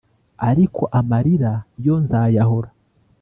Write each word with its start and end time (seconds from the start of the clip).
Ariko 0.49 0.81
amarira 0.99 1.53
yo 1.85 1.95
nzayahora 2.03 2.69